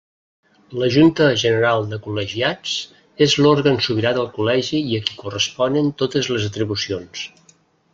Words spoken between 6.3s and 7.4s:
les atribucions.